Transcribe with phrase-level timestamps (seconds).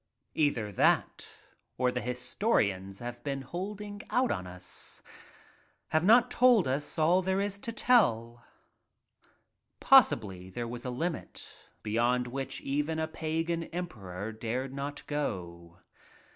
[0.33, 1.27] Either that
[1.77, 4.99] or the historians have been holding* out on us—
[5.89, 8.43] have not told us all there is to tell.
[9.79, 15.77] Possibly there was a limit beyond which even a Pagan emperor dared not go.